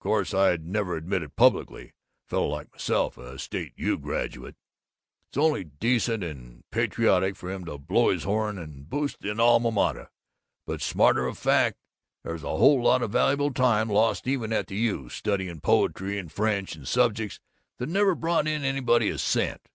Course 0.03 0.33
I'd 0.33 0.65
never 0.65 0.95
admit 0.95 1.21
it 1.21 1.35
publicly 1.35 1.93
fellow 2.25 2.47
like 2.47 2.71
myself, 2.71 3.19
a 3.19 3.37
State 3.37 3.73
U. 3.75 3.99
graduate, 3.99 4.55
it's 5.29 5.37
only 5.37 5.63
decent 5.65 6.23
and 6.23 6.63
patriotic 6.71 7.35
for 7.35 7.51
him 7.51 7.65
to 7.65 7.77
blow 7.77 8.09
his 8.09 8.23
horn 8.23 8.57
and 8.57 8.89
boost 8.89 9.19
the 9.19 9.39
Alma 9.39 9.69
Mater 9.69 10.09
but 10.65 10.81
smatter 10.81 11.27
of 11.27 11.37
fact, 11.37 11.77
there's 12.23 12.41
a 12.43 12.49
whole 12.57 12.81
lot 12.81 13.03
of 13.03 13.11
valuable 13.11 13.53
time 13.53 13.89
lost 13.91 14.25
even 14.27 14.51
at 14.51 14.65
the 14.65 14.75
U., 14.77 15.07
studying 15.07 15.59
poetry 15.59 16.17
and 16.17 16.31
French 16.31 16.75
and 16.75 16.87
subjects 16.87 17.39
that 17.77 17.87
never 17.87 18.15
brought 18.15 18.47
in 18.47 18.63
anybody 18.63 19.07
a 19.11 19.19
cent. 19.19 19.61